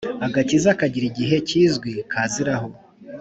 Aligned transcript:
Agakiza 0.27 0.69
kagira 0.79 1.05
igihe 1.11 1.35
kizwi 1.47 1.91
kaziraho 2.11 2.69